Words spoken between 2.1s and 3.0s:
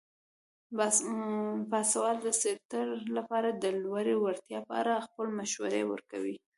د سرتیرو